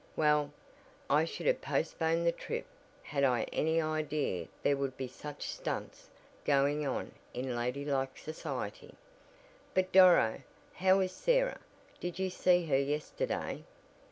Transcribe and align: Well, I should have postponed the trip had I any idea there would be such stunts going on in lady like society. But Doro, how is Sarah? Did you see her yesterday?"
Well, 0.15 0.51
I 1.11 1.25
should 1.25 1.45
have 1.45 1.61
postponed 1.61 2.25
the 2.25 2.31
trip 2.31 2.65
had 3.03 3.23
I 3.23 3.43
any 3.53 3.79
idea 3.79 4.47
there 4.63 4.75
would 4.75 4.97
be 4.97 5.07
such 5.07 5.47
stunts 5.51 6.09
going 6.43 6.87
on 6.87 7.11
in 7.35 7.55
lady 7.55 7.85
like 7.85 8.17
society. 8.17 8.95
But 9.75 9.91
Doro, 9.91 10.41
how 10.73 11.01
is 11.01 11.11
Sarah? 11.11 11.59
Did 11.99 12.17
you 12.17 12.31
see 12.31 12.65
her 12.65 12.79
yesterday?" 12.79 13.63